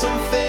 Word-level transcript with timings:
Something. 0.00 0.47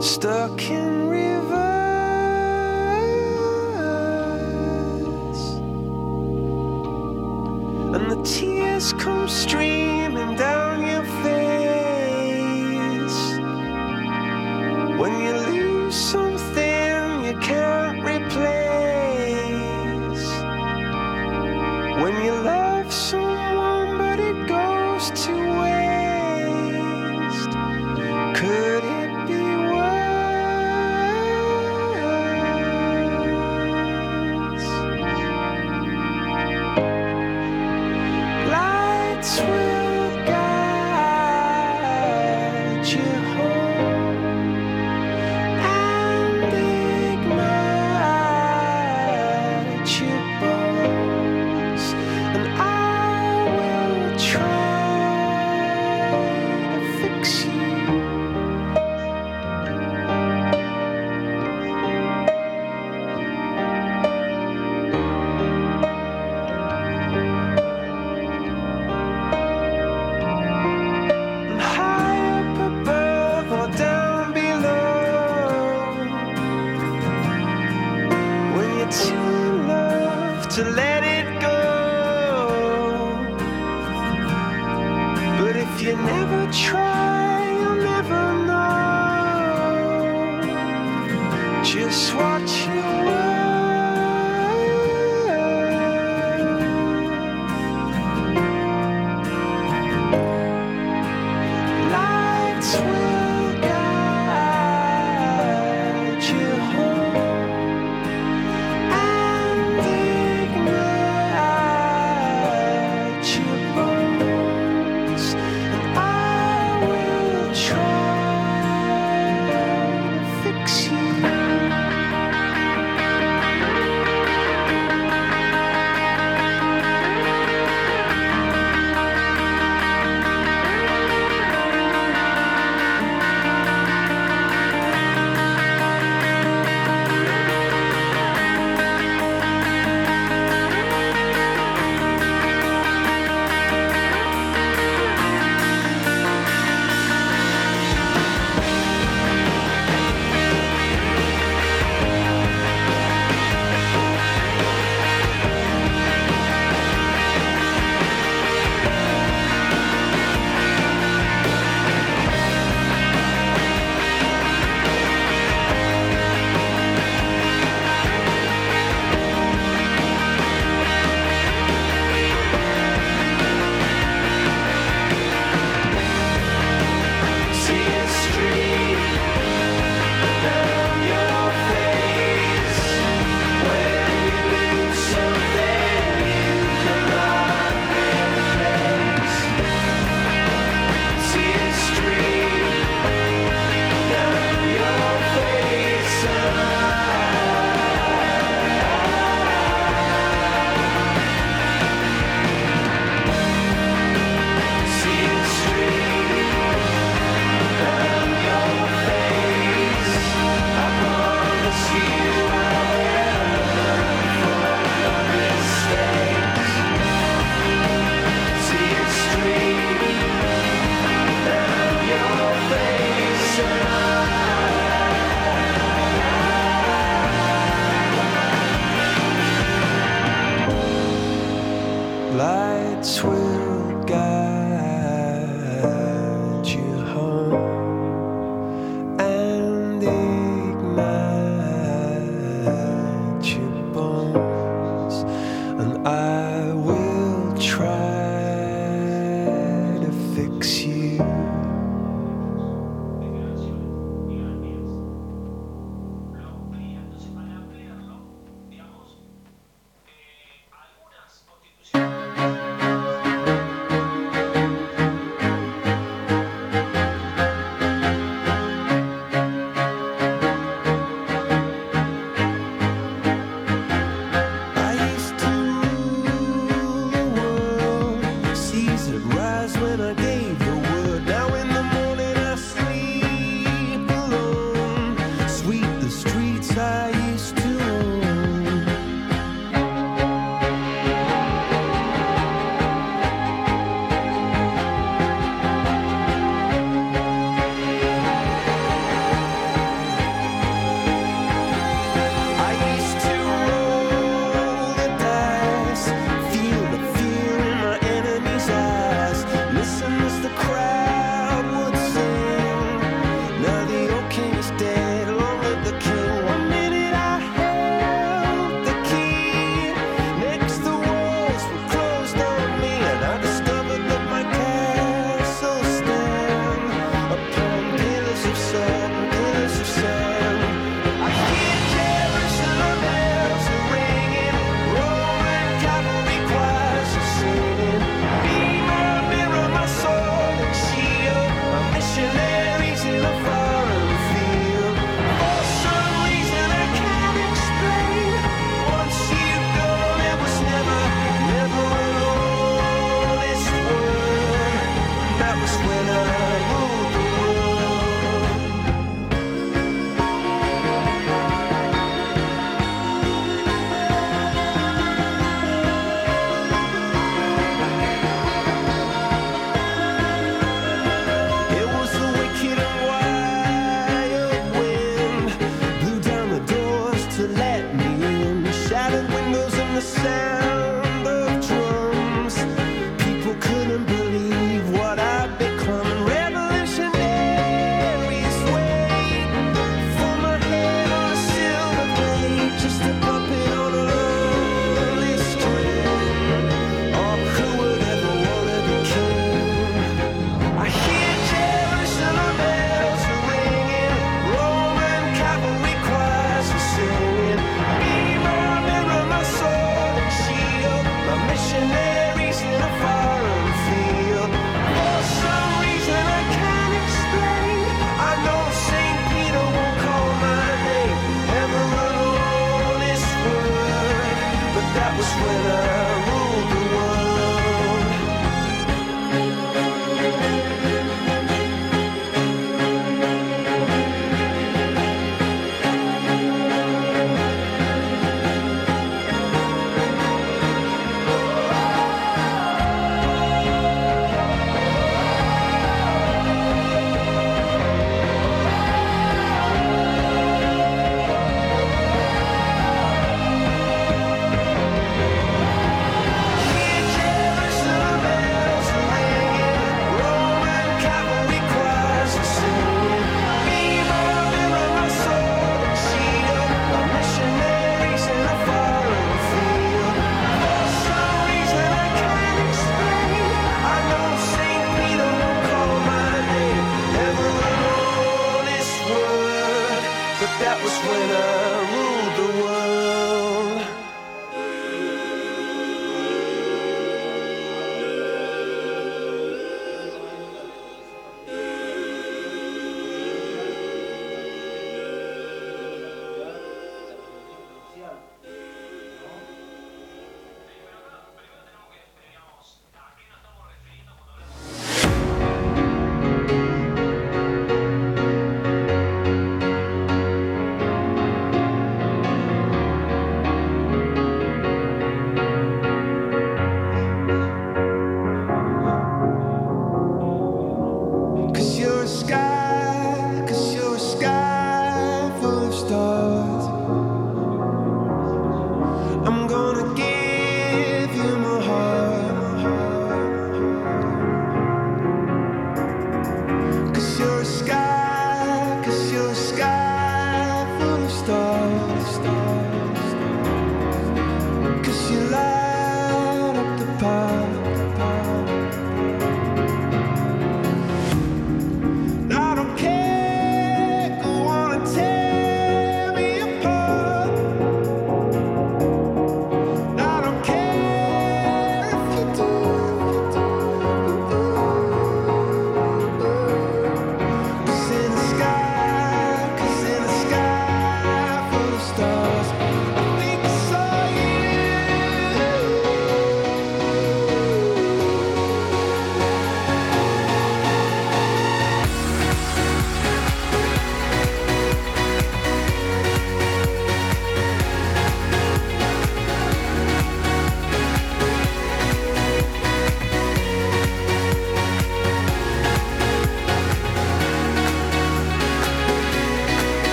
Stuck 0.00 0.62
in 0.70 1.08
rivers. 1.08 1.60
and 7.94 8.10
the 8.10 8.22
tears 8.22 8.92
come 8.94 9.28
streaming 9.28 9.79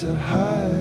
to 0.00 0.14
hide 0.14 0.79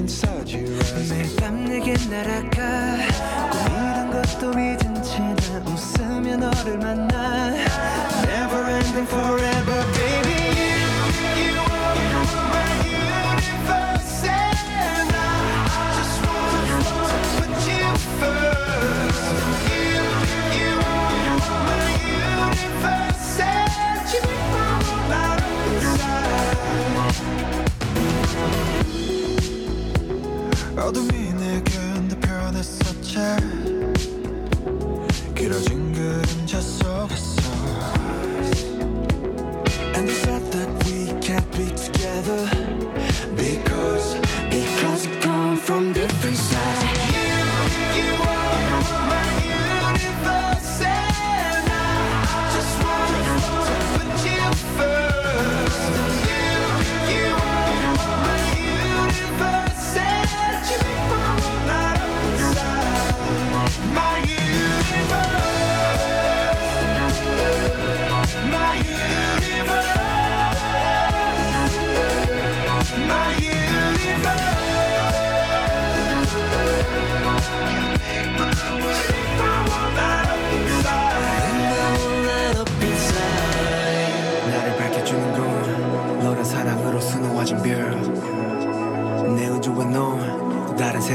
inside 0.00 0.48
your 0.50 0.64
eyes 0.64 1.12
매일 1.12 1.36
밤 1.36 1.64
내게 1.64 1.92
날아가 2.08 2.96
꿈이란 3.52 4.10
것도 4.10 4.50
잊은 4.58 5.02
채 5.02 5.20
나 5.20 5.60
웃으며 5.66 6.36
너를 6.38 6.78
만나 6.78 7.52
Never 8.24 8.70
ending 8.70 9.06
forever 9.06 9.99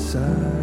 prophesy 0.00 0.59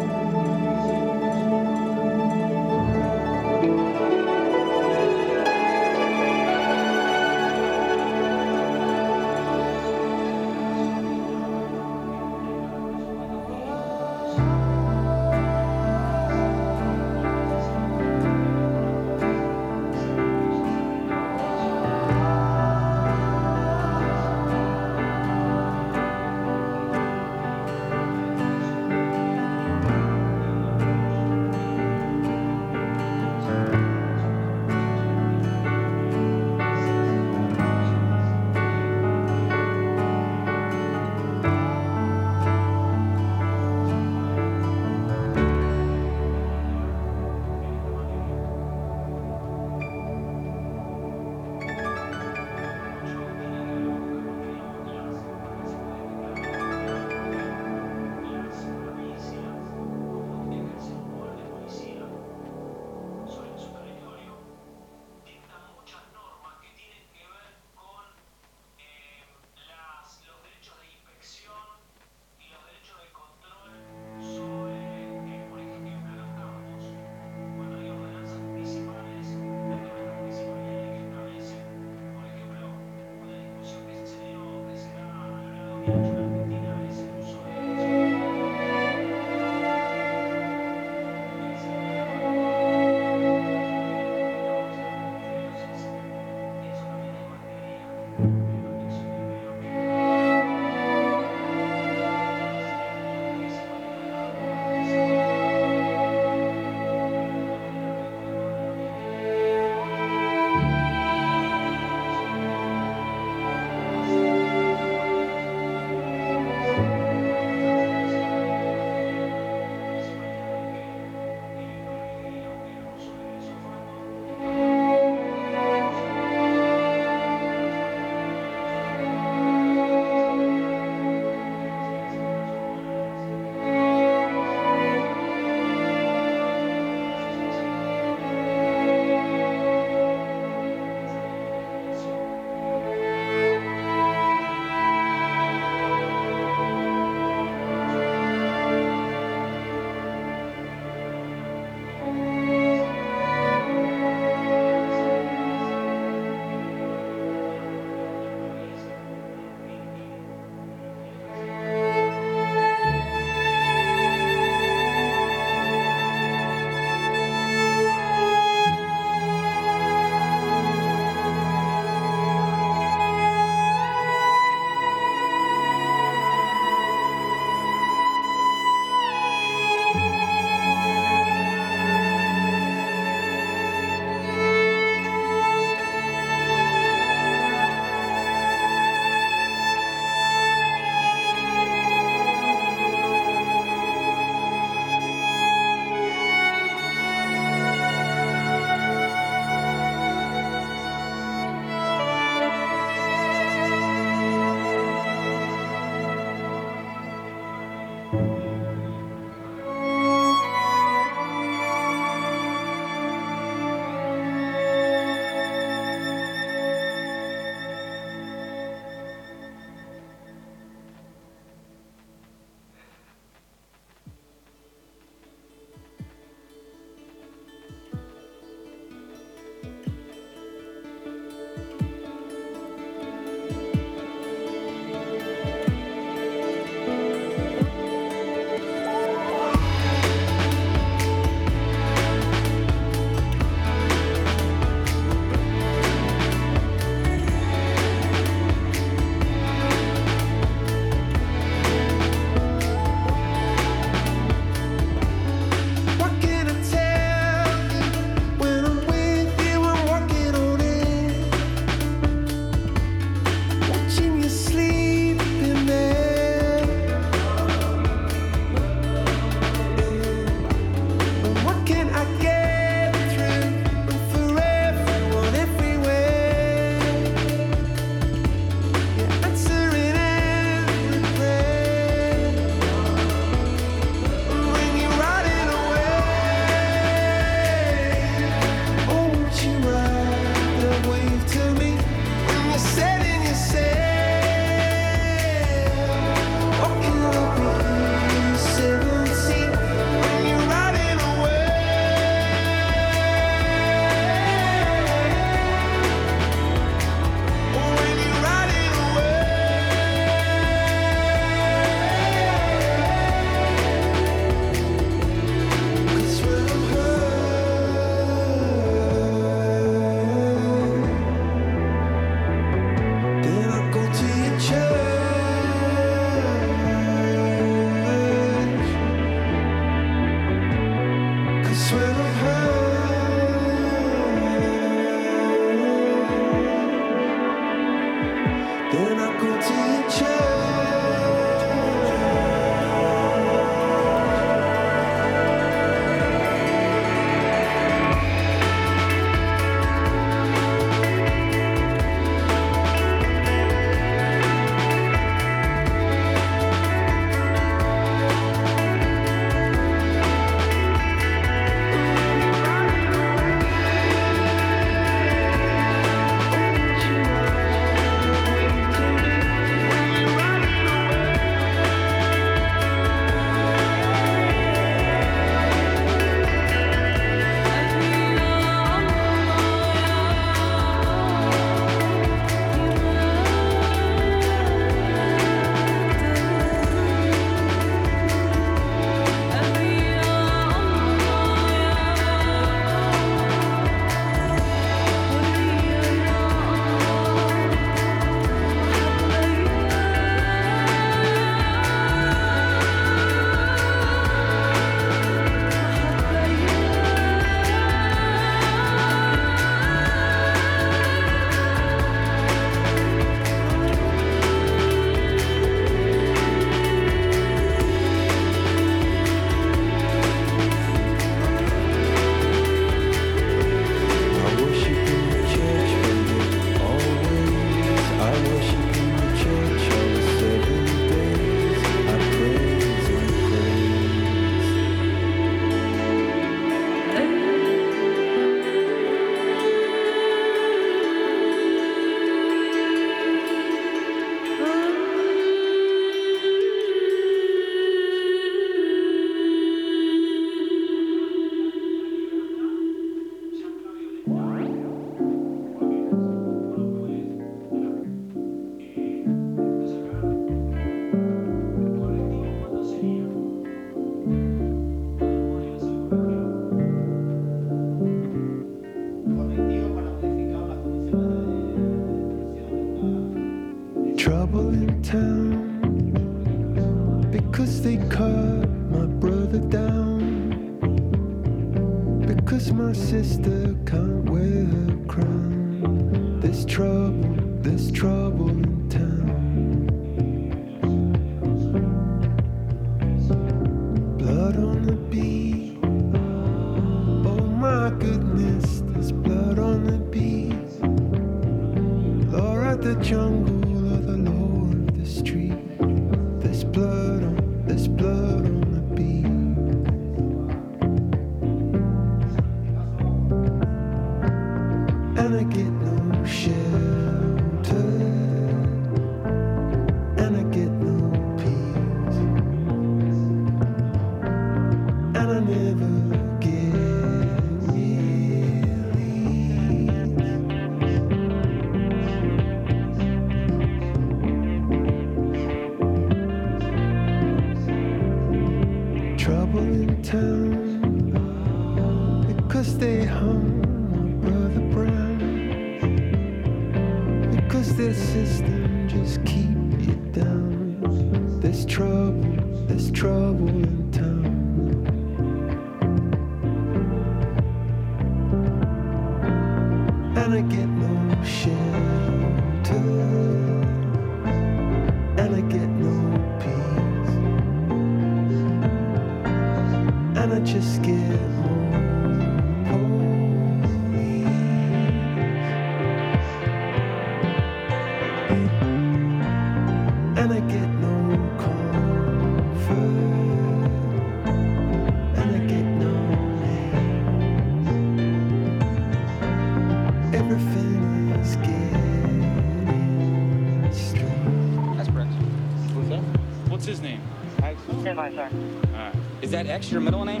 X 599.36 599.52
your 599.52 599.60
middle 599.60 599.84
name? 599.84 600.00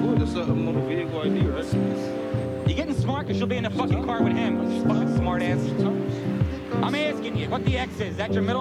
Cool, 0.00 0.16
that's 0.16 0.34
a 0.34 0.44
motor 0.46 0.80
vehicle 0.80 1.20
ID, 1.20 1.42
right? 1.42 1.72
You're 2.66 2.76
getting 2.76 2.92
smart 2.92 3.28
because 3.28 3.38
you'll 3.38 3.46
be 3.46 3.56
in 3.56 3.66
a 3.66 3.70
fucking 3.70 4.04
car 4.04 4.20
with 4.20 4.32
him, 4.32 4.82
fucking 4.82 5.16
smart 5.16 5.42
ass. 5.42 5.60
I'm 6.82 6.92
asking 6.92 7.36
you 7.36 7.48
what 7.50 7.64
the 7.64 7.78
X 7.78 7.94
is. 8.00 8.00
Is 8.00 8.16
that 8.16 8.32
your 8.32 8.42
middle 8.42 8.57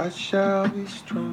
I 0.00 0.08
shall 0.08 0.66
be 0.66 0.86
strong. 0.86 1.29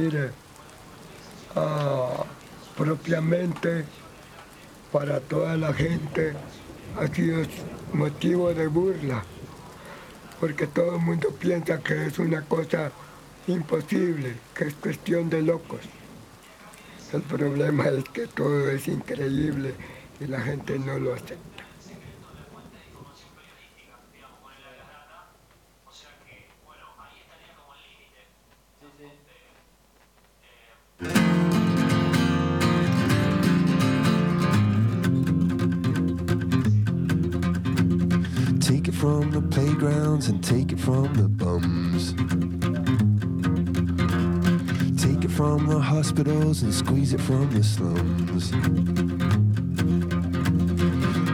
Hombre, 0.00 0.18
mire, 0.18 0.30
ah, 1.56 2.24
propiamente 2.74 3.84
para 4.90 5.20
toda 5.20 5.56
la 5.58 5.74
gente 5.74 6.32
ha 6.98 7.06
sido 7.06 7.42
motivo 7.92 8.54
de 8.54 8.66
burla, 8.66 9.22
porque 10.40 10.66
todo 10.66 10.96
el 10.96 11.02
mundo 11.02 11.28
piensa 11.38 11.80
que 11.80 12.06
es 12.06 12.18
una 12.18 12.42
cosa 12.42 12.90
imposible, 13.46 14.36
que 14.54 14.68
es 14.68 14.74
cuestión 14.74 15.28
de 15.28 15.42
locos. 15.42 15.80
El 17.12 17.22
problema 17.22 17.88
es 17.88 18.04
que 18.04 18.26
todo 18.26 18.70
es 18.70 18.88
increíble 18.88 19.74
y 20.18 20.26
la 20.26 20.40
gente 20.40 20.78
no 20.78 20.98
lo 20.98 21.12
acepta. 21.12 21.69
Hospitals 46.50 46.62
and 46.62 46.74
squeeze 46.74 47.12
it 47.12 47.20
from 47.20 47.48
the 47.50 47.62
slums. 47.62 48.52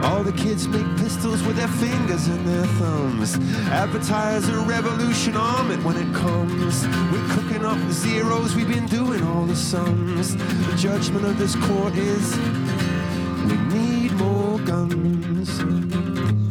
All 0.03 0.23
the 0.23 0.31
kids 0.33 0.67
make 0.67 0.85
pistols 0.97 1.41
with 1.43 1.57
their 1.57 1.67
fingers 1.67 2.27
and 2.27 2.45
their 2.47 2.65
thumbs. 2.77 3.35
Advertise 3.69 4.47
a 4.49 4.59
revolution 4.59 5.35
arm 5.35 5.71
it 5.71 5.83
when 5.83 5.97
it 5.97 6.13
comes. 6.13 6.87
We're 7.11 7.27
cooking 7.35 7.65
up 7.65 7.77
the 7.87 7.93
zeros, 7.93 8.55
we've 8.55 8.67
been 8.67 8.87
doing 8.87 9.23
all 9.23 9.45
the 9.45 9.55
sums. 9.55 10.35
The 10.35 10.75
judgment 10.77 11.25
of 11.25 11.37
this 11.37 11.55
court 11.55 11.95
is 11.95 12.37
we 13.47 13.57
need 13.75 14.11
more 14.13 14.59
guns. 14.59 16.46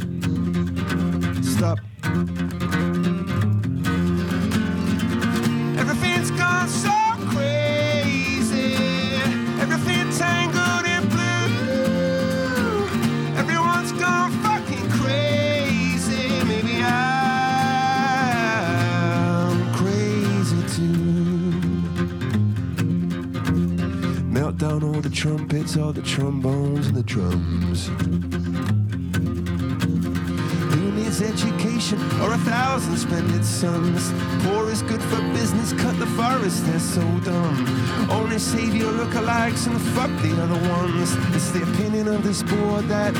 All 25.79 25.93
the 25.93 26.01
trombones 26.01 26.87
and 26.87 26.97
the 26.97 27.03
drums. 27.03 27.89
Who 30.73 30.93
needs 30.93 31.21
education 31.21 32.01
or 32.21 32.33
a 32.33 32.39
thousand 32.39 32.97
splendid 32.97 33.45
suns? 33.45 34.11
Poor 34.45 34.71
is 34.71 34.83
good 34.83 35.03
for 35.03 35.21
business, 35.35 35.75
cut 35.75 35.99
the 35.99 36.07
forest, 36.07 36.65
they're 36.67 36.81
so 36.81 37.03
dumb. 37.21 38.09
Only 38.11 38.39
savior 38.39 38.87
lookalikes 38.87 39.67
and 39.67 39.81
fuck 39.95 40.11
the 40.23 40.33
other 40.43 40.59
ones. 40.71 41.15
It's 41.37 41.51
the 41.51 41.63
opinion 41.63 42.09
of 42.09 42.25
this 42.25 42.43
board 42.43 42.89
that 42.89 43.15